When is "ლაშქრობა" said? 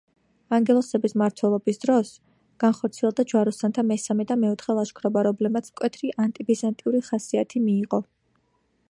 4.79-5.25